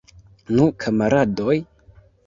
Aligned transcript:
Nu, 0.55 0.65
kamaradoj! 0.85 1.57